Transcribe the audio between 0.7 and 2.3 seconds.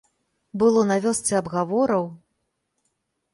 на вёсцы абгавораў!